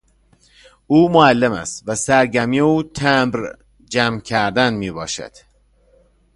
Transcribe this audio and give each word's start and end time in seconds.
او 0.87 1.09
معلم 1.11 1.51
است 1.51 1.83
و 1.85 1.95
سرگرمی 1.95 2.59
او 2.59 2.83
تمبر 2.83 3.57
جمع 3.89 4.19
کردن 4.19 4.73
میباشد. 4.73 5.31